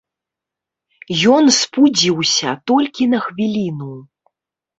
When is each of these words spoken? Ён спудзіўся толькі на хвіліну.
Ён 1.33 1.45
спудзіўся 1.57 2.49
толькі 2.73 3.03
на 3.13 3.19
хвіліну. 3.27 3.93